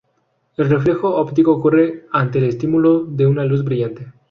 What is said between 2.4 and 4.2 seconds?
estímulo de una luz brillante.